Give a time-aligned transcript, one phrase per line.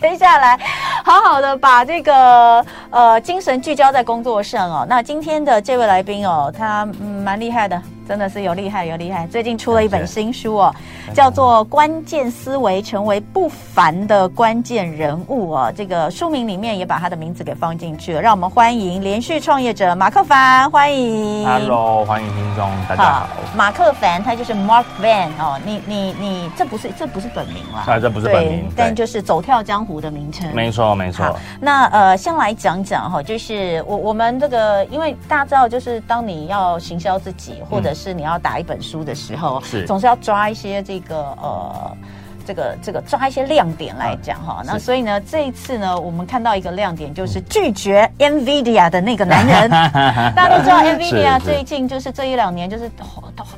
[0.00, 0.58] 接下来
[1.04, 4.86] 好好的把这个呃精神聚焦在工作上哦。
[4.88, 7.80] 那今天的这位来宾哦，他嗯蛮厉害的。
[8.08, 10.74] 真的是有厉害有厉害，最近出了一本新书哦，
[11.14, 15.72] 叫做《关键思维：成为不凡的关键人物》哦。
[15.74, 21.46] 这个书名里面也把他的名字给放进去了，让我们欢迎连续创业者马克凡，欢迎。
[21.46, 23.20] Hello，欢迎听众，大家好。
[23.20, 30.52] 好，马克凡他就是 Mark Van 哦，你你你这不是这不是本名啦，啊，这不是本名，但就是走跳江湖的名称。
[30.54, 31.34] 没错没错。
[31.60, 41.96] 那呃，先来讲讲哈，就是我我们这个，因为大家知道，就是当你要行销自己或者是是你要打一本书的时候，是总是要抓一些这个呃，
[42.44, 44.54] 这个这个抓一些亮点来讲哈。
[44.54, 49.70] 啊、那所以呢，这一次呢，我们看到一个亮点就是拒绝 NVIDIA 的那个男人。
[50.34, 52.90] 大家都知道 NVIDIA 最近就是这一两年就是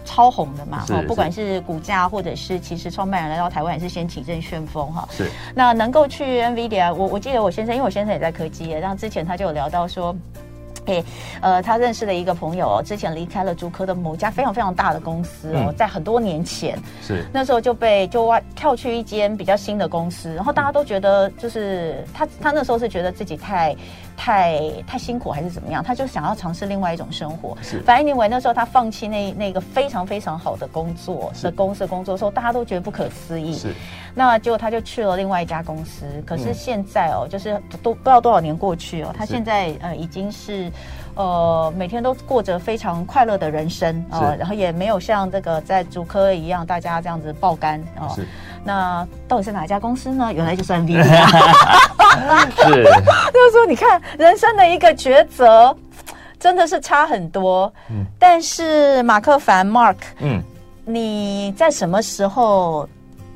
[0.04, 5.08] 超红的嘛，哈，不管是股价或者是其实创办人来到台湾也是掀起一阵旋风哈。
[5.10, 5.30] 是。
[5.54, 10.14] 那能够去 NVIDIA，我我记得我先生，因为我先生也在科技业，然后之前他就有聊到说。
[10.86, 11.02] 嘿，
[11.40, 17.24] 呃，他认识了一个朋友，之前离开了竹科的某家非常非常大的公司哦，嗯、在很多年前是。
[17.32, 23.74] 那时候就被就外跳去一间比较新的公司，然后大家都觉得就是他他那时候是觉得自己太
[24.16, 27.56] 太太辛苦还是怎么样，他就想要尝试另外一种生活。
[27.62, 33.54] 是，反正因为那时候他放弃那那个非常非常好的工作的公司的工作的时候，大家都觉得不可思议。
[33.54, 33.74] 是，
[34.14, 40.70] 那结果他就去了另外一家公司，可是现在哦，就是都不知道多少年过去哦，他现在呃已经是。
[41.16, 48.16] 呃，每天都过着非常快乐的人生啊，呃、然后也没有像这个在竹科一样，大家这样子爆肝啊。
[48.64, 50.30] 那到底是哪一家公司呢？
[50.34, 51.04] 原来就是 NVIDIA。
[52.56, 55.76] 是，就是说，你看人生的一个抉择，
[56.38, 57.72] 真的是差很多。
[57.90, 60.40] 嗯，但是马克凡 Mark，嗯，
[60.84, 62.88] 你在什么时候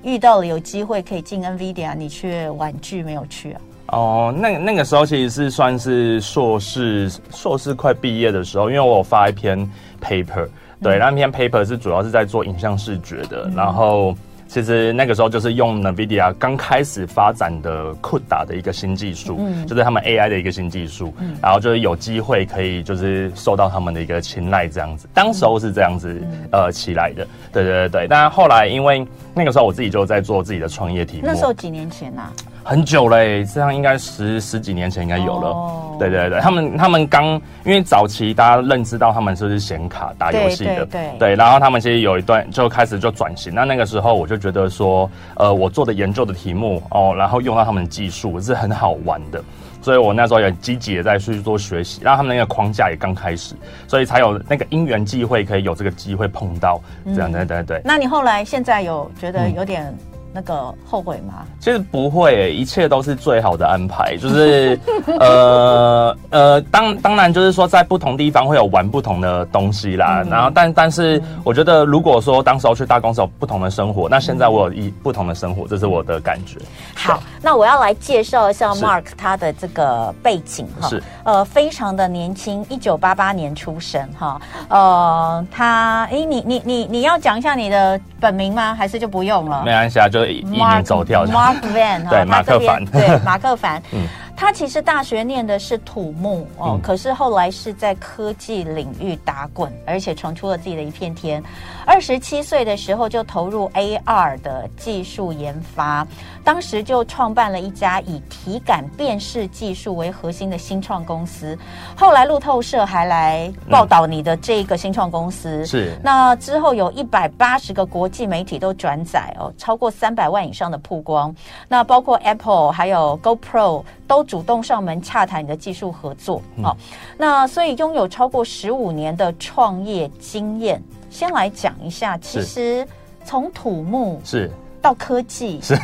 [0.04, 3.60] 遇到了有机会可以进 NVIDIA，你却婉拒没有去啊？
[3.88, 9.58] 哦，那那个时候其实是算是硕士硕士快毕业的时候，因为我有发一篇
[10.00, 10.46] paper，
[10.80, 14.14] 对，那篇 paper 是主要是在做影像视觉的，嗯、然后。
[14.48, 25.06] 其实那个时候就是用 NVIDIA 刚开始发展的 CUDA 的一个新技术，嗯、就是他们 AI 的一个新技术，嗯、然后就是有机会可以就是受到他们的一个青睐这样子。
[25.12, 28.06] 当时候是这样子、嗯、呃起来的，对对对对。
[28.08, 31.22] 但后来因为那个时候我自己就在做自己的创业题目。
[31.26, 32.32] 那时候几年前呐、啊？
[32.68, 35.48] 很久嘞，这样应该十十几年前应该有了。
[35.48, 37.24] 哦、对对对，他们他们刚
[37.64, 43.54] 因为早期大家认知到他们是不是显卡打游戏的，对对对，对，然后他们其实有一段就开始就转型。
[43.54, 44.38] 那那个时候我就。
[44.38, 49.42] 觉得说，呃，我做的研究的题目哦，然后用到他们的技术是很好玩的，
[49.82, 53.56] 所以我那时候也积极的在去做学习，然后他们那个框架也刚开始，
[53.88, 57.82] 所以才有那个因缘际会可以有这个机会碰到这样，对对对。
[57.84, 59.92] 那你后来现在有觉得有点？
[60.32, 61.46] 那个后悔吗？
[61.58, 64.16] 其实不会、欸，一切都是最好的安排。
[64.16, 64.78] 就是
[65.18, 70.22] 呃呃，当当然就是说，在不同地方会有玩不同的东西啦。
[70.24, 76.58] 嗯、然后，但但是，我觉得如果说当时候去大公司有不同的生活，那现在我有一不同的生活，这是我的感觉。
[76.94, 80.88] 好，那我要来介绍一下 Mark 他的这个背景哈。
[80.88, 84.40] 是呃，非常的年轻，一九八八年出生哈。
[84.68, 88.74] 呃，他哎，你你你你要讲一下你的本名吗？
[88.74, 89.62] 还是就不用了？
[89.64, 90.17] 没关系啊，就。
[90.26, 94.06] 一名走 Mark Van 对，马克凡，对，马克凡， 嗯。
[94.40, 101.42] 他其实大学念的是土木哦，嗯、可是后来是在科技领域打滚，而且闯出了自己的一片天。
[101.84, 106.06] 二十七岁的时候就投入 AR 的技术研发，
[106.44, 111.58] 当时就创办了一家以体感辨识技术为核心的新创公司。
[111.96, 121.34] 后来路透社还来报道你的这个新创公司，是、嗯、那之后有一百八十个国际媒体都转载哦，超过三百万以上的曝光。
[121.66, 124.24] 那包括 Apple 还有 GoPro 都。
[124.28, 126.76] 主动上门洽谈你的技术合作，好、
[127.16, 130.82] 那所以拥有超过十五年的创业经验。
[131.08, 132.86] 先来讲一下，其实
[133.24, 134.50] 从土木是
[134.82, 135.74] 到科技是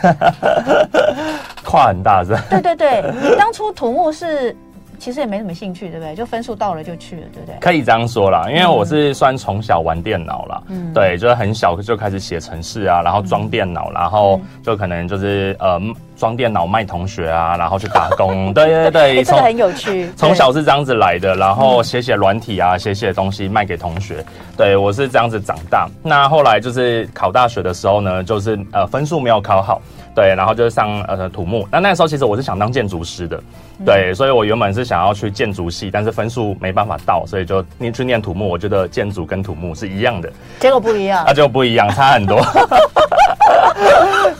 [1.65, 2.45] 跨很大， 是吧？
[2.51, 4.55] 对对对，你当初土木是。
[4.97, 6.15] 其实也没什么兴趣，对不对？
[6.15, 7.59] 就分数到了就去了，对不对？
[7.61, 15.79] 可以这样说啦，因为我是算从小玩电脑啦，嗯，对，就是很小就开始写程式啊，然后装电脑，然后就可能就是呃
[16.17, 20.11] 装电脑卖同学啊，然后去打工，对对 对，这个很有趣。
[20.17, 24.25] 从小是这样子来的，然后写写软体啊，写写东西卖给同学，
[24.57, 25.89] 对我是这样子长大。
[26.03, 29.81] 那后来就是考大学的时候呢，就是呃分数没有考好。
[30.15, 31.67] 对，然后就是上呃土木。
[31.73, 33.37] 那那个时候其实我是想当建筑师的，
[33.81, 38.49] 嗯、对，所以我原本是想要去建筑系，但是分数没办法到，所以就你去念土木。
[38.49, 42.41] 我觉得建筑跟土木是一样的，结果不一样，那就不一样，差很多。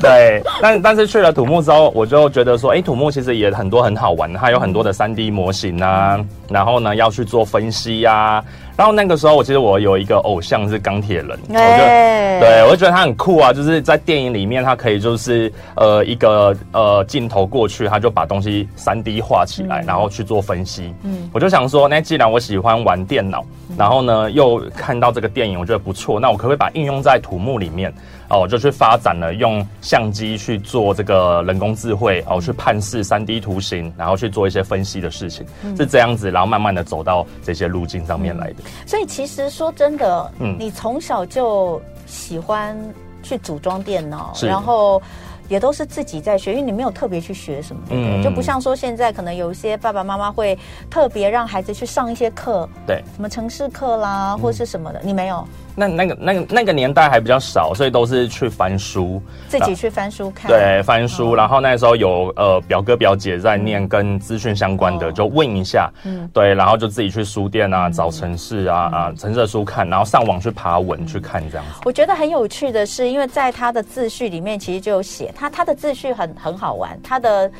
[0.05, 6.19] 对，但但是去了土木之后，我就觉得说，哎，土木其实也很多很好玩，它有很多的三 D 模型啊，
[6.49, 8.45] 然后呢要去做分析呀、啊。
[8.77, 20.93] 然后那个时候，我记得我有一个偶像是钢铁人，欸、我就对我就觉得他很酷啊，就是在电影里面，他可以就是呃一个呃镜头过去，他就把东西三 D 画起来，嗯、然后去做分析。
[21.05, 23.45] 嗯，我就想说，那既然我喜欢玩电脑，
[23.79, 27.95] 然后呢又看到这个电影，我觉得不错，那我可不可以把应用在土木里面？
[28.35, 38.57] 哦，我就去发展了用相机去做这个人工智慧，哦，去判识三 D 图形，然后去做一些分析的事情，嗯、是这样子，然后慢慢的走到这些路径上面来的。
[38.87, 42.77] 所以其实说真的，嗯，你从小就喜欢
[43.23, 45.01] 去组装电脑，然后
[45.49, 50.59] 也都是自己在学，因为你没有特别去学什么，嗯，就不像说现在可能有一些爸爸妈妈会
[50.91, 55.47] 特别让孩子去上一些课，对，什么城市课啦，或是什么的，嗯、你没有。
[55.75, 60.51] 那那个那个那个年代还比较少，所以都是去翻书，自己去翻书看。
[60.51, 61.33] 对，翻书。
[61.33, 65.91] 哦、然后那时候有呃表哥表姐在念跟资讯相关的，嗯、就问一下。
[66.05, 66.29] 嗯。
[66.33, 71.81] 对，然后就自己去书店啊，嗯、找城市啊、嗯、啊城市的书看，然后上网去爬文、嗯、去看这样子。
[71.85, 77.51] 我觉得很有趣的是，因为在他的自序里面其实就有写他他的自序很很好玩，他的。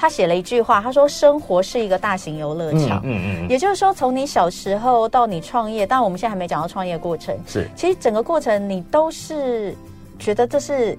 [0.00, 7.36] 他写了一句话，他说：“生活是一个大型游乐场。”嗯嗯嗯，也就是说，从你小时候到你创业，当然我们现在还没讲到创业过程。
[7.48, 9.74] 是，其实整个过程你都是
[10.16, 10.96] 觉得这是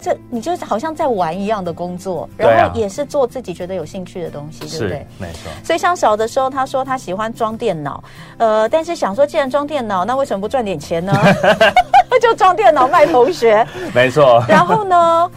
[0.00, 5.06] 这，你就是好像在玩一样的工作，然后也是做自己觉得有兴趣的东西，对不对？
[5.18, 5.50] 没错。
[5.62, 8.02] 所以像小的时候，他说他喜欢装电脑，
[8.38, 11.12] 呃，但是想说，既然装电脑，那为什么不赚点钱呢？
[12.20, 13.66] 就装电脑卖同学。
[13.94, 14.44] 没错。
[14.46, 15.30] 然后呢？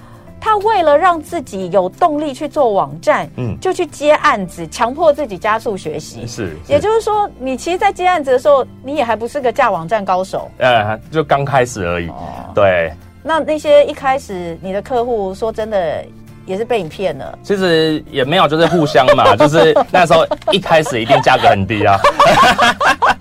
[0.43, 6.27] 他为了让自己有动力去做网站，嗯，就去接案子，强迫自己加速学习。
[6.27, 12.09] 是，也就是说，你其实，在接案子的时候，你也还不是个架网站高手，呃，就刚开始而已。
[12.09, 12.91] 哦、对。
[13.23, 16.03] 那那些一开始你的客户，说真的，
[16.45, 17.39] 也是被你骗了。
[17.41, 21.97] 其实也没有，就是互相嘛，就是那时候一开始一定价格很低啊。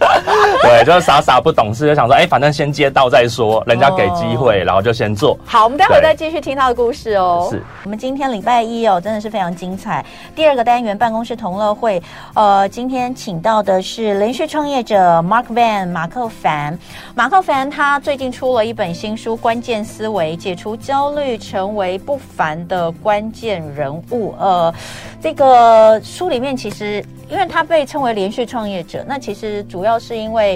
[0.63, 5.37] 对，就是傻傻不懂事，就想说，哎、欸，反正先接到再说，人家给机会，哦、然后就先做。
[5.45, 7.49] 好，我们待会再继续听他的故事哦。
[7.51, 10.05] 是，我们今天礼拜一哦，真的是非常精彩。
[10.35, 12.01] 第二个单元办公室同乐会，
[12.35, 16.79] 呃，今天请到的是连续创业者 Mark Van 马克凡。
[17.15, 24.33] 马克凡他最近出了一本新书《关键思维：解除焦虑，成为不凡的关键人物》。
[24.39, 24.73] 呃，
[25.21, 27.05] 这个书里面其实。
[27.31, 30.52] 因为他被称为连续创业者，那其实主要是因为，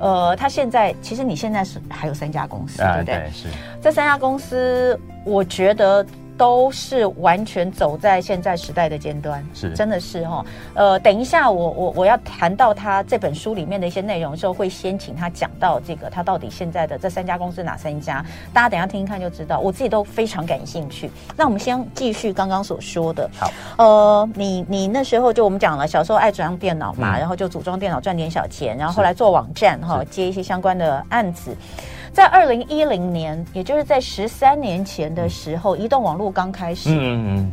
[0.00, 3.14] 呃，他现在其实你现在是还有三家公司，对不对？
[3.16, 3.48] 对，是。
[3.82, 6.04] 这三家公司，我觉得。
[6.38, 10.46] 都是完全走在现在时代的尖端，是，真的是哈、哦。
[10.74, 19.58] 呃，等一下我我我要谈到他这本书里面的一些内容的时候，会先请他讲到这个他到底现在的这三家公司哪三家，大家等一下听一看就知道。
[19.58, 21.10] 我自己都非常感兴趣。
[21.36, 31.56] 那我们先继续刚刚所说的，好，呃，你你那时候就我们讲了，小时候爱装电脑嘛，嗯、然后就组装电脑赚点小钱，然后后来做网站哈，接一些相关的案子。
[32.12, 37.52] 在二零一零年，也就是在十三年前的时候，嗯、移动网络刚开始，嗯嗯，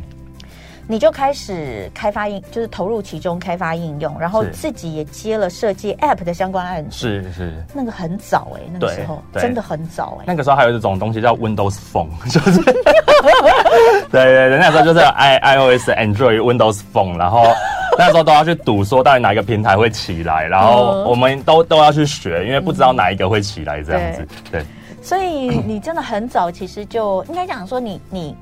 [0.86, 12.60] 你就开始开发应，就是投入其中开发应用，然后自己也接了设计 App 的相关案子，是是，那个很早哎、欸，那个时候真的很早哎、欸，那个时候还有一种东西叫 Windows Phone， 就是，
[14.10, 17.44] 对对对，那时候就是 i iOS、Android、Windows Phone，然后。
[17.98, 24.22] 那时候都要去赌，说到底哪一个平台会起来，然后我们都都要去学，因为不知道哪一个会起来这样子。
[24.22, 24.66] 嗯、对，对
[25.02, 28.36] 所以你真的很早，其实就应该讲说你，你你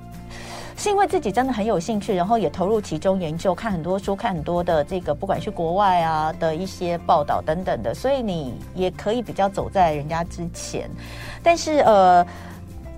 [0.77, 10.91] 是因为自己真的很有兴趣，然后也投入其中研究，看很多书，看很多的这个，不管是国外啊的一些报道等等的，所以你也可以比较走在人家之前。
[11.43, 12.27] 但是呃。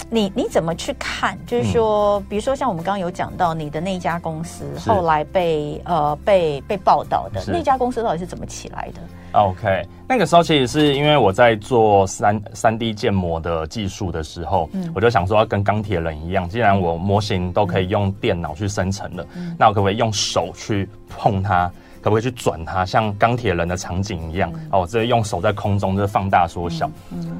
[0.08, 1.36] 你你怎么去看？
[1.46, 9.00] 就是说，比如说像我们刚刚有讲到你的那家公司，后来被呃被被报道的那家公司到底是怎么起来的
[9.32, 21.70] ？OK，那个时候其实是因为我在做三三 D 建模的技术的时候，嗯，我就想说要跟钢铁人一样，既然我模型都可以用电脑去生成了，嗯，那我可不可以用手去碰它？
[22.06, 24.86] 可不可以去转它，像钢铁人的场景一样、嗯、哦？
[24.86, 26.88] 直接用手在空中就是放大缩小。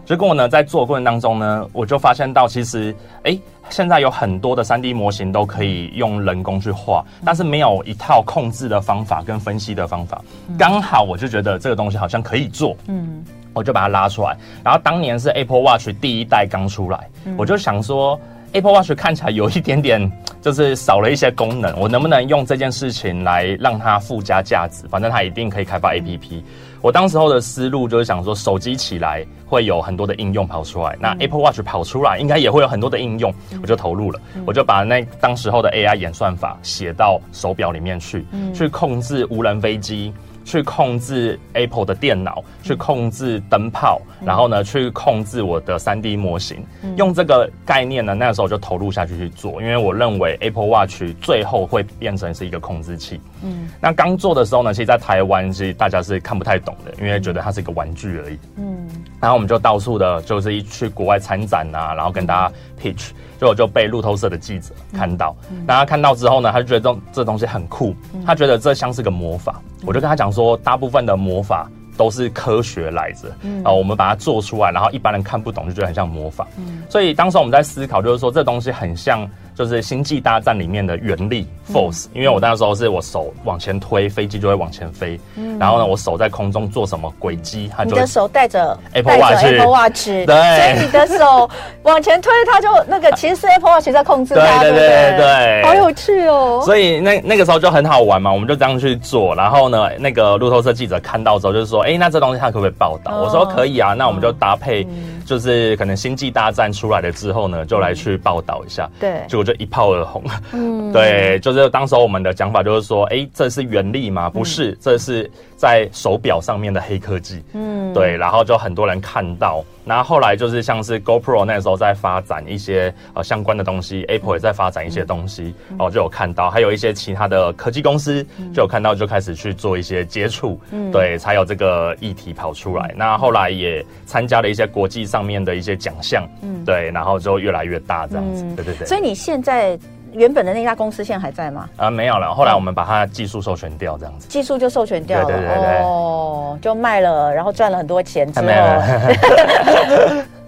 [0.04, 10.20] 结果呢，在做过程当中呢，我就发现到其实，哎、欸，现在有很多的三 D 模型都可以用人工去画，嗯、但是没有一套控制的方法跟分析的方法。
[10.58, 14.36] 刚、嗯、好我就觉得这个东西好像可以做，嗯，我就把它拉出来。
[14.64, 18.20] 然后当年是 Apple Watch 第一代刚出来，嗯、我就想说。
[18.56, 20.10] Apple Watch 看起来有一点点
[20.40, 24.88] 就是少了一些功能，我能不能用这件事情来让它附加价值？
[24.88, 26.42] 反正它一定可以开发 APP。
[26.80, 40.12] 我当时候的思路就是想说，手机起来会有很多的应用跑出来，那 Apple Watch 跑出来应该也会有很多的应用，我就投入了，我就把那当时候的 AI 演算法写到手表里面去，去控制无人飞机。
[40.46, 46.64] 去控制 Apple 的电脑，去控制灯泡，然后呢，去控制我的 3D 模型。
[46.96, 53.20] 用这个概念呢，那个时候就投入下去去做，因为我认为 Apple Watch 最后会变成是一个控制器。
[53.42, 58.38] 嗯，那刚做的时候呢，其实，在台湾其实大家是看不太懂的，因为觉得它是一个玩具而已。
[58.56, 58.75] 嗯，
[59.20, 63.10] 然后我们就到处的，就是一去国外参展啊，然后跟大家 pitch。
[63.38, 65.36] 就我就被路透社的记者看到，
[65.66, 67.94] 然后他看到之后呢，他就觉得这这东西很酷，
[68.24, 69.60] 他觉得这像是个魔法。
[69.84, 73.28] 我就跟他讲说，大部分的魔法都是科学来着，
[73.62, 76.46] 啊，我们把它做出来，然后一般人看不懂，就觉得很像魔法。
[76.88, 79.28] 所以当时我们在思考，就是说这东西很像。
[79.56, 85.18] 就是《星际大战》里面的原力 Force，因为我那时候是我手往前推，飞机就会往前飞。
[85.36, 91.48] 嗯，然后呢，我手在空中做什么轨迹，它就你的手带着 Apple Watch，, Apple Watch，对，所以你的手
[91.84, 96.60] 往前推，它就那个其实是 Apple Watch 在控制它，对对对对，对，好有趣哦。
[96.64, 99.34] 所以那那个时候就很好玩嘛，我们就这样去做。
[99.34, 103.22] 然后呢，那个路透社记者看到之后就是说，哎，那这东西它可不可以报道？
[103.22, 104.86] 我说可以啊，那我们就搭配，
[105.26, 108.88] 就是可能《星际大战》出来了之后呢，就来去报道一下。
[108.98, 110.22] 对，结果就一炮而红。
[110.52, 114.30] 嗯， 对，就是当时候我们的讲法就是说，哎，这是原力吗？
[114.30, 117.42] 不是，这是在手表上面的黑科技。
[117.54, 128.22] 嗯，对，然后就很多人看到，然后后来就是像是 GoPro 那时候在发展一些呃相关的东西，Apple 也在发展一些东西，哦，就有看到，还有一些其他的科技公司
[128.54, 132.94] 就有看到，就开始去做一些接触，嗯，对，才有这个议题跑出来。
[132.96, 138.86] 那后来也参加了一些国际上面的一些奖项，嗯，对，然后就越来越大这样子，对对对。
[138.86, 139.78] 所以你现在。
[140.16, 141.68] 原本的那家公司现在还在吗？
[141.76, 142.34] 啊，没有了。
[142.34, 144.26] 后来我们把它技术授权掉，这样子。
[144.28, 145.82] 技术就授权掉了，对对对对。
[145.82, 148.46] 哦，就卖了，然后赚了很多钱之后。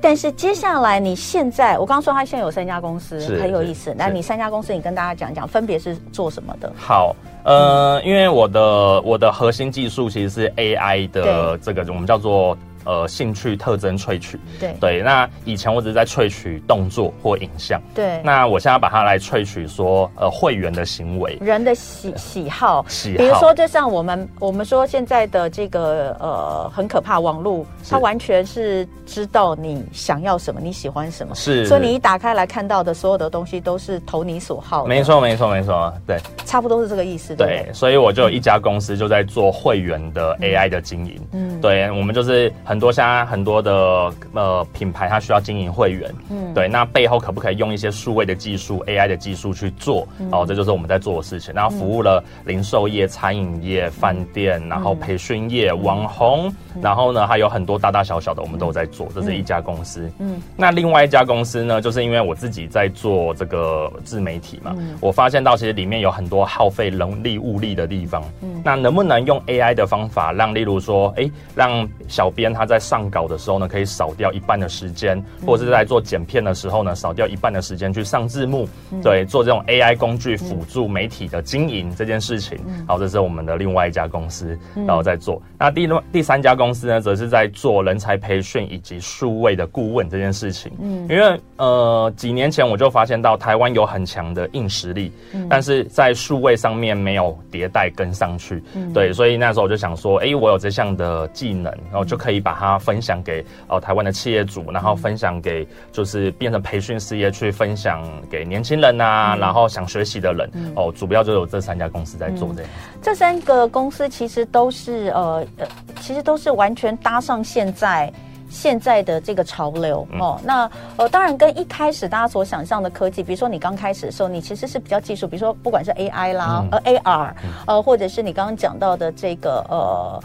[0.00, 3.94] 但是接下来你现在，我刚刚说他现在有三家公司，很有意思。
[3.98, 6.72] 那你三家公司，你跟大家讲讲，分别是做什么的？
[6.76, 12.56] 好，呃，因为我的我的核心技术其实是 AI 的这个，我们叫做。
[12.88, 15.02] 呃，兴趣特征萃取，对对。
[15.02, 18.18] 那以前我只是在萃取动作或影像，对。
[18.24, 23.18] 那我现在把它来萃取说，呃，会员的行为，人的喜喜好，喜好。
[23.18, 31.66] 比如说，就像我们我们说现在的这个呃很可怕网络，它完全是知道你想要什么，你喜欢什么，是。
[31.66, 34.88] 所以你一打开来看到的所有的东西都是投你所好的。
[34.88, 37.36] 没错，没错，没错，对，差不多是这个意思。
[37.36, 42.77] 对，对，所以我就有一家公司就在做会员的 AI 的经营，嗯，对，我们就是很。
[42.78, 50.06] 很多现在很多的呃品牌，它需要经营会员，嗯，对，那背后可不可以用一些数位的技术、AI 的技术去做？
[50.20, 51.52] 嗯、哦，这就是我们在做的事情。
[51.52, 59.08] 然后服务了零售业、餐饮业、饭店，然后培训业、嗯、网红，然后呢还有很多大大小小的，我们都在做。
[59.12, 60.08] 这是一家公司。
[60.20, 68.22] 嗯，那另外一家公司呢，就是因为我自己在做这个自媒体嘛，嗯、我发现到其实里面有很多耗费人力物力的地方。
[68.40, 82.58] 嗯，那能不能用 AI 的方法，让例如说，哎，让小编他在上稿的时候呢，可以少掉一半的时间，或者是在做剪片的时候呢，少掉一半的时间去上字幕，嗯、对，做这种 AI 工具辅助媒体的经营这件事情。
[82.78, 85.36] 然后，这是我们的另外一家公司，然后在做。
[85.36, 90.72] 嗯、那第第三家公司呢，则是在做人才培训以及数位的顾问这件事情。
[90.80, 98.62] 嗯，因为呃，几年前我就发现到台湾有很强的硬实力，嗯、但是在数位上面没有迭代跟上去。
[98.74, 102.78] 嗯，对，所以那时候我就想说，哎、欸，我有这项的技能，然后就可以把它。
[102.78, 113.00] 分享给呃台湾的企业主，然后分享给就是变成培训事业去分享给年轻人啊，嗯、然后想学习的人、嗯、哦，主要就有这三家公司在做这样、嗯。
[113.02, 115.66] 这三个公司其实都是呃呃，
[116.00, 118.10] 其实都是完全搭上现在
[118.48, 120.40] 现在的这个潮流、嗯、哦。
[120.42, 127.32] 那呃，当然跟一开始大家所想象的科技，比如说你刚开始的时候，你其实是比较技术，比如说不管是 AI 啦，嗯、呃 AR，
[127.66, 130.22] 呃，或者是你刚刚讲到的这个呃。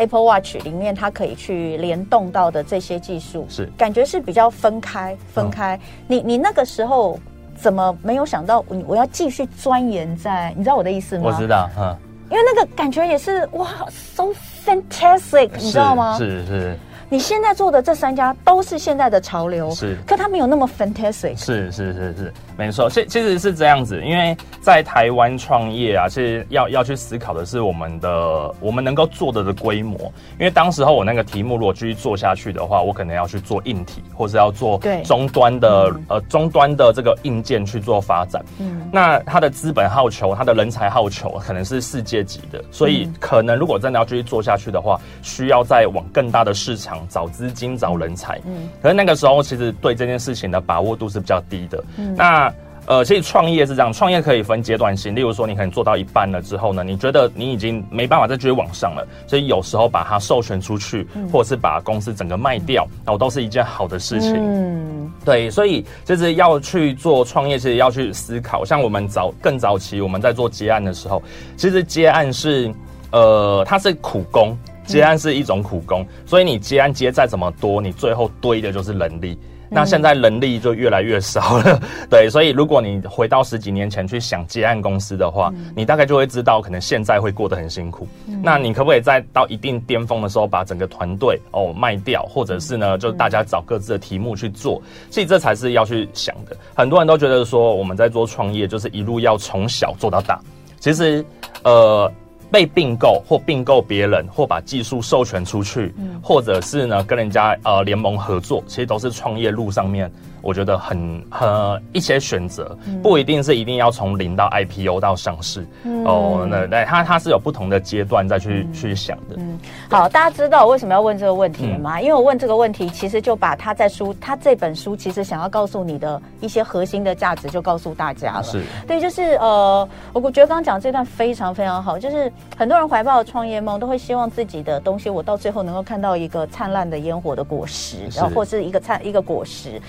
[0.00, 5.76] Apple Watch 里面，它可以去联动到的这些技术，是感觉是比较分开分开。
[5.76, 7.18] 嗯、你你那个时候
[7.54, 10.52] 怎么没有想到我我要继续钻研在？
[10.56, 11.24] 你知道我的意思吗？
[11.26, 11.94] 我知道，嗯，
[12.30, 14.28] 因为那个感觉也是哇，so
[14.64, 16.16] fantastic，你知道吗？
[16.18, 16.46] 是是。
[16.46, 16.78] 是
[17.12, 21.36] 你现在做的这三家都是现在的潮流，是，可它没有那么 fantastic。
[21.36, 29.98] 是是是是，没错，其其实是这样子，因为在台湾创业啊，其实要要去思考的是我们的我们能够做的的规模。
[30.38, 38.40] 因为当时候我那个题目如果继续做下去的话，我可能要去做硬体，或是要做终端的、嗯、呃终端的这个硬件去做发展。
[38.60, 46.99] 嗯，那它的资本好求，它的人才好求，可能是世界级的，所以可能如果真的要继续做下去的话，需要再往更大的市场。
[47.08, 51.82] 找资金、找人才，嗯，可是那个时候其实对这件事情的把握度是比较低的。
[51.96, 52.52] 嗯，那
[52.86, 55.14] 呃，其实创业是这样，创业可以分阶段性。
[55.14, 64.34] 例如说，你可能做到一半了之后呢，你觉得你已经没办法再继续往上了，所以有时候把它授权出去，嗯、或者是把公司整个卖掉，那、嗯、都是一件好的事情。
[64.34, 68.64] 嗯，对，所以就是要去做创业，其实要去思考。
[68.64, 71.22] 像我们早更早期我们在做接案的时候，
[71.56, 72.74] 其实接案是
[73.12, 74.56] 呃，它是苦工。
[74.84, 79.38] 接案是一种苦工，所以你接案接再怎么多，你最后堆的就是人力。
[79.72, 88.04] 那现在人力就越来越少了， 对，所以如果你回到十几年前去想接案公司的话，你大概就会知道，可能现在会过得很辛苦。
[88.42, 94.82] 那你可不可以在到一定巅峰的时候，把整个团队哦卖掉，或者是呢，就大家找各自的题目去做？
[95.08, 96.56] 所以这才是要去想的。
[96.74, 100.40] 很多人都觉得说，我们在做创业，就是一路要从小做到大。
[100.80, 101.24] 其实，
[101.62, 102.12] 呃。
[102.50, 110.10] 被并购或并购别人，或把技术授权出去，嗯、或者是呢跟人家呃联盟合作，其实都是创业路上面。
[110.42, 111.48] 我觉得很很
[111.92, 116.46] 一些选择，不一定是一定要从零到 IPO 到上市、嗯、哦。
[116.48, 119.36] 那那它它是有不同的阶段再去、嗯、去想的。
[119.38, 119.58] 嗯，
[119.90, 121.98] 好，大家知道我为什么要问这个问题吗？
[121.98, 128.42] 嗯、因为我问这个问题，其实就把他在书他这本书其实想要告诉你的一些核心的价值，就告诉大家了。
[128.42, 139.80] 是，对，就是呃，我觉得刚刚讲这段非常非常好，就是很多人怀抱创业梦，都会希望自己的东西，我到最后能够看到一个灿烂的烟火的果实，然后或是一个灿一个果实。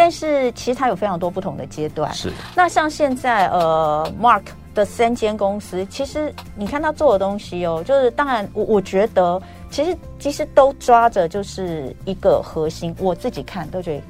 [0.00, 2.10] 但是其实它有非常多不同的阶段。
[2.14, 2.32] 是。
[2.56, 9.38] 那像现在呃，Mark 的三间公司，其实你看他做的东西哦，就是当然我我觉得
[9.70, 14.02] 其实其实都抓着就是一个核心，我自己看都觉得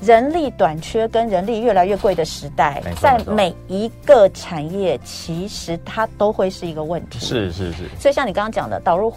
[0.00, 7.18] 人力短缺跟人力越来越贵的时代，在每一个产业其实它都会是一个问题。
[7.18, 7.86] 是是是。
[7.98, 9.12] 所以像你刚刚讲的导入。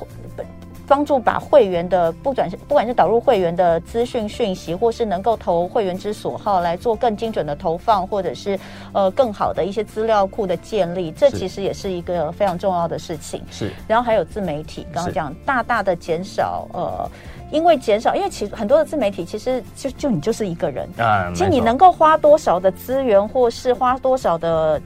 [0.93, 8.59] 帮助把会员的不管是不管是导入会员的资讯讯息，或是能够投会员之所好来做更精准的投放，或者是
[8.91, 13.41] 呃更好的一些资料库的建立，这其实也是一个非常重要的事情。
[13.49, 17.09] 是，然后还有自媒体，刚刚讲大大的减少呃，
[17.51, 24.79] 因为减少，因为其实很多的自媒体其实就就你就是一个人啊，其实你能够花多少的资源，或是花多少的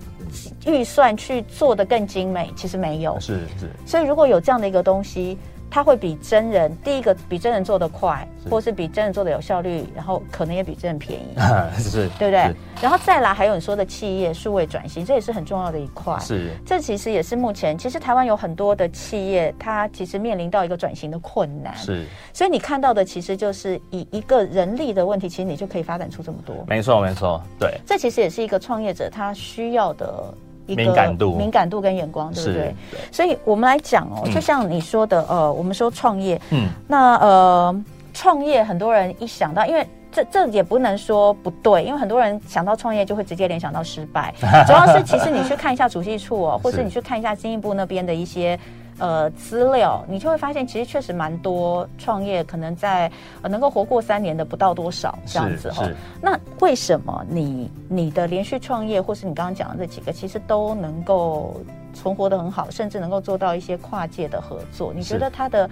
[0.65, 3.19] 预算去做的更精美，其实没有。
[3.19, 5.38] 是是，所以如果有这样的一个东西。
[5.69, 11.36] 它会比真人第一个比真人做的快，或是比真人做的有效率，然后可能也比真人便宜，
[11.77, 12.53] 是，对不对？
[12.82, 16.17] 然后再来还有你说的企业数位转型，这也是很重要的一块。
[16.19, 21.75] 是，这其实也是目前其实台湾有很多的企业，它其实面临到一个转型的困难。
[21.75, 26.56] 是，所以你看到的其实就是以一个人力的问题，其实你就可以发展出这么多。
[26.67, 27.80] 没错，没错，对。
[27.86, 30.34] 这其实也是一个创业者他需要的。
[30.75, 32.75] 敏感度、敏感度跟眼光，对不对？
[32.91, 44.34] 对，所以我们来讲哦，就像你说的，呃，我们说创业，嗯，那呃，创业很多人一想到，因为这这也不能说不对，因为很多人想到创业就会直接联想到失败，
[44.67, 48.58] 主要是其实你去看一下主计处哦，或是你去看一下经济部那边的一些。
[48.99, 55.88] 呃，资料你就会发现，其实确实蛮多创业可能在呃能够活过三年的不到多少这样子哈。
[56.21, 61.62] 那为什么你你的连续创业，或是你刚刚讲的这几个，其实都能够
[61.93, 64.91] 存活得很好，甚至能够做到一些跨界的合作？
[64.93, 65.69] 你觉得它的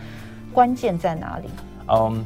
[0.53, 1.49] 关键在哪里？
[1.87, 2.25] 嗯。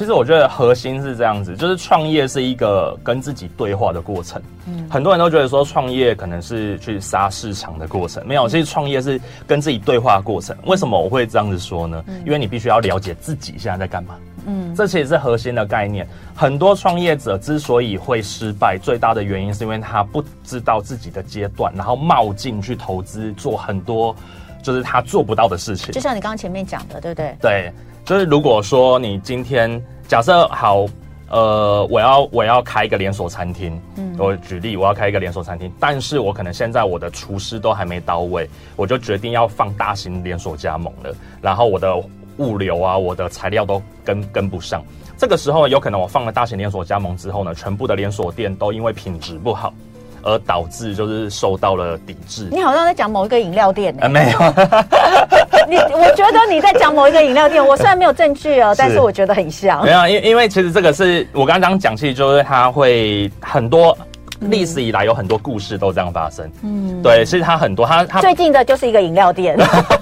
[0.00, 4.40] 其实我觉得核心是这样子，就是创业是一个跟自己对话的过程。
[4.66, 10.56] 嗯，很多人都觉得说创业可能是去杀市场的过程，没有，其实创业是跟自己对话的过程。
[10.64, 12.02] 为什么我会这样子说呢？
[12.24, 14.14] 因为你必须要了解自己现在在干嘛。
[14.46, 16.08] 嗯，这其实是核心的概念。
[16.34, 24.16] 很多创业者之所以会失败，最大的原因是因为他不知道自己的阶段，然后冒进去投资做很多
[24.62, 25.92] 就是他做不到的事情。
[25.92, 27.36] 就像你刚刚前面讲的，对不对？
[27.40, 27.72] 对。
[28.04, 30.84] 就是如果说你今天假设好，
[31.28, 41.94] 呃，我要我要开一个连锁餐厅，嗯，我举例我要开一个连锁餐厅，但是我可能现在我的厨师都还没到位，我就决定要放大型连锁加盟了，然后我的
[42.38, 44.82] 物流啊，我的材料都跟跟不上，
[45.16, 49.72] 这个时候有可能我放了大型连锁加盟之后呢，全部的连锁店都因为品质不好，
[50.22, 52.48] 而导致就是受到了抵制。
[52.50, 54.04] 你好像在讲某一个饮料店呢、欸？
[54.04, 54.38] 呃，没有。
[55.68, 59.84] 你我觉得你在讲某一个饮料店， 我虽然没有证据哦，但是我觉得很像。
[59.84, 63.96] 没有，因因为其实这个是我刚刚讲，其实就是它会很多。
[64.44, 69.54] 历史以来有很多故事都这样发生，嗯，对，其实它很多，它它最近的就是一个饮料店，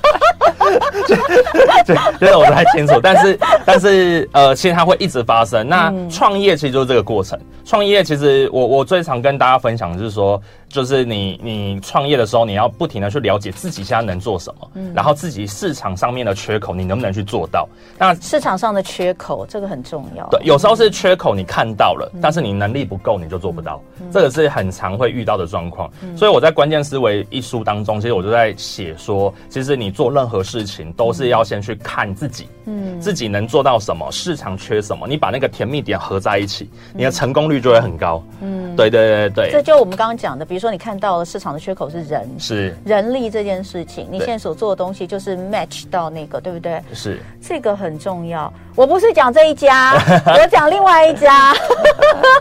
[1.87, 5.69] 对，这个我不太清楚，但是但是呃，其实它会一直发生。
[5.69, 10.41] 那创业其实就是这个过程，创业其实我我最常跟大家分享的就是说。
[10.69, 17.69] 就是你，你创业的时候，你要不停的去了解自己现在能做什么，嗯，然后自己市场上面的缺口，你能不能去做到？
[17.99, 20.27] 那市场上的缺口，这个很重要。
[20.29, 25.91] 对，有时候是缺口，你看到了，嗯，但是你能力不够，你就做不到，嗯，这个是很常会遇到的状况。
[26.03, 38.23] 嗯，所以我在关键思维一书当中，其实我就在写说，其实你做任何事情都是要先去看自己，嗯，自己能做到什么，市场缺什么，你把那个甜蜜点合在一起，你的成功率就会很高。
[38.43, 46.83] 嗯，对对对对，这就我们刚刚讲的，比如说你看到了市场的缺口是人，是人力这件事情，你现在所做的东西就是 match 到那个，对不对？
[46.93, 48.53] 是这个很重要。
[48.75, 49.95] 我不是讲这一家，
[50.27, 51.55] 我讲另外一家。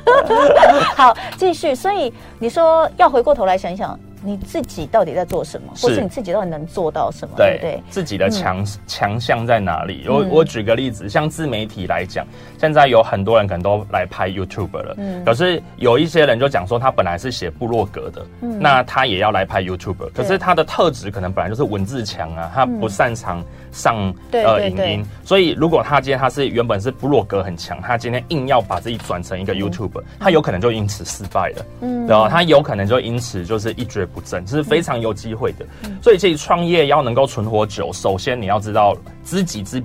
[0.96, 1.74] 好，继续。
[1.76, 3.98] 所以你说要回过头来想一想。
[4.28, 7.36] 你自己到底在做什么，或是你自己到底能做到什么？
[7.38, 7.82] 对不对？
[7.90, 10.06] 自己的强强项在哪里？
[10.10, 12.28] 我我举个例子，像自媒体来讲，
[12.60, 35.66] 现在有很多人可能都来拍 YouTube 了，嗯，可是有一些人就讲说他本来是写部落格的，嗯，那他也要来拍 YouTube，可是他的特质可能本来就是文字强啊，他不擅长上呃影音，所以如果他今天他是原本是部落格很强，他今天硬要把自己转成一个 YouTube，他有可能就因此失败了，嗯，然后他有可能就因此就是一蹶不振，这是非常有机会的。
[36.02, 39.80] 所以，其实创业要能够存活久，首先你要知道知己知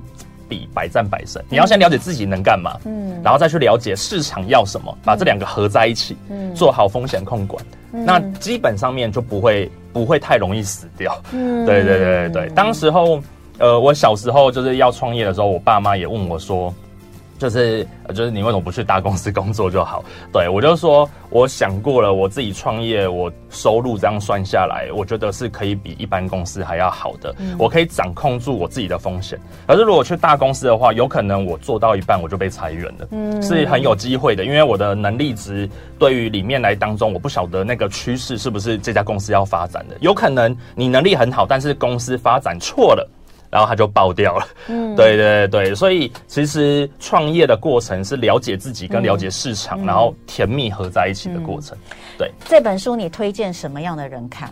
[0.48, 1.42] 彼，百战百胜。
[1.50, 11.14] 你要先了解自己能干嘛，嗯，然后再去了解市场要什么，把这两个合在一起，嗯，做好风险控管，那基本上面就不会不会太容易死掉。
[11.32, 12.48] 嗯，对对对对对。
[12.54, 13.22] 当时候，
[13.58, 16.74] 呃，我小时候就是要创业的时候，我爸妈也问我说。
[17.42, 20.04] 就是就是你为什么不去大公司工作就好？
[20.32, 27.34] 对，我就说，我想过了，我自己创业，我收入这样算下来，我觉得是可以比一般公司还要好的。
[27.40, 29.36] 嗯、我可以掌控住我自己的风险。
[29.66, 39.96] 可是如果去大公司的话，有可能我做到一半我就被裁员了，嗯，是很有机会的，因为我的能力值对于里面来当中，我不晓得那个趋势是不是这家公司要发展的。
[39.98, 43.04] 有可能你能力很好，但是公司发展错了。
[43.52, 51.76] 然后他就爆掉了，嗯，对对对，所以其实创业的过程是了解自己跟了解市场，嗯、然后甜蜜合在一起的过程。
[51.90, 54.50] 嗯、对，这本书你推荐什么样的人看？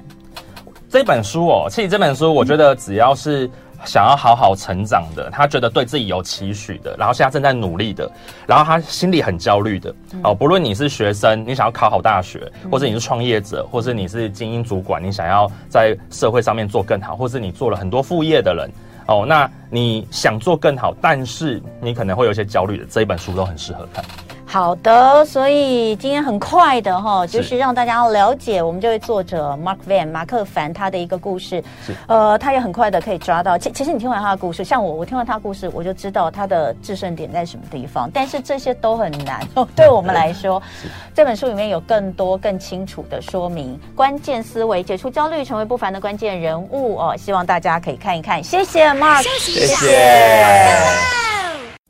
[0.90, 3.48] 这本书哦，其实这本书我觉得只要是
[3.86, 8.10] 想要好好成长的，他觉得对自己有期许的，然后现在正在努力的，
[8.46, 9.94] 然后他心里很焦虑的。
[10.22, 18.70] 哦，不论你是学生，你想要考好大学，或者你是创业者，或者你是精英主管，你想要在社会上面做更好，或是你做了很多副业的人。
[19.06, 24.04] 哦，那你想做更好，但是你可能会有一些焦虑的，这一本书都很适合看。
[24.50, 31.62] 好的，所以今天很快的哈，就是让大家了解我们这位作者 Mark Van 马克凡他的一个故事。
[31.86, 33.56] 是，呃，他也很快的可以抓到。
[33.56, 38.10] 其其实你听完他的故事，像我，我听完他的故事，我就知道他的制胜点在什么地方。
[38.12, 40.60] 但是这些都很难， 对我们来说，
[41.14, 43.78] 这本书里面有更多更清楚的说明。
[43.94, 47.14] 关键思维，解除焦虑，成为不凡的关键人物哦。
[47.16, 48.42] 希望大家可以看一看。
[48.42, 51.29] 谢谢 Mark，谢谢。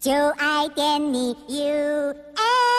[0.00, 2.69] 就爱点你 UFO